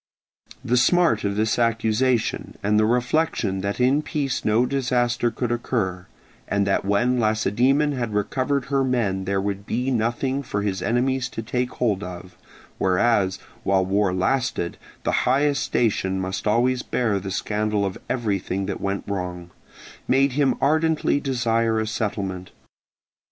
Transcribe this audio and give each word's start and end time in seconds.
The 0.65 0.77
smart 0.77 1.23
of 1.23 1.35
this 1.35 1.59
accusation, 1.59 2.57
and 2.63 2.79
the 2.79 2.87
reflection 2.87 3.61
that 3.61 3.79
in 3.79 4.01
peace 4.01 4.43
no 4.43 4.65
disaster 4.65 5.29
could 5.29 5.51
occur, 5.51 6.07
and 6.47 6.65
that 6.65 6.83
when 6.83 7.19
Lacedaemon 7.19 7.91
had 7.91 8.11
recovered 8.15 8.65
her 8.65 8.83
men 8.83 9.25
there 9.25 9.39
would 9.39 9.67
be 9.67 9.91
nothing 9.91 10.41
for 10.41 10.63
his 10.63 10.81
enemies 10.81 11.29
to 11.29 11.43
take 11.43 11.69
hold 11.73 12.01
of 12.03 12.35
(whereas, 12.79 13.37
while 13.61 13.85
war 13.85 14.11
lasted, 14.11 14.77
the 15.03 15.11
highest 15.29 15.61
station 15.61 16.19
must 16.19 16.47
always 16.47 16.81
bear 16.81 17.19
the 17.19 17.29
scandal 17.29 17.85
of 17.85 17.99
everything 18.09 18.65
that 18.65 18.81
went 18.81 19.03
wrong), 19.05 19.51
made 20.07 20.31
him 20.31 20.55
ardently 20.59 21.19
desire 21.19 21.79
a 21.79 21.85
settlement. 21.85 22.49